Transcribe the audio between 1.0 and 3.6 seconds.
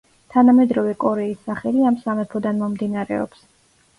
კორეის სახელი ამ სამეფოდან მომდინარეობს.